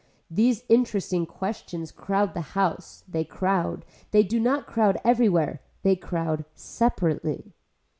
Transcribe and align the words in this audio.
These 0.31 0.63
interesting 0.67 1.27
questions 1.27 1.91
crowd 1.91 2.33
the 2.33 2.41
house, 2.57 3.03
they 3.07 3.23
crowd, 3.23 3.85
they 4.09 4.23
do 4.23 4.39
not 4.39 4.65
crowd 4.65 4.97
everywhere. 5.05 5.61
They 5.83 5.95
crowd 5.95 6.43
separately. 6.55 7.53